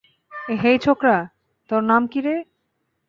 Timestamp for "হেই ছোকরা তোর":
0.61-1.81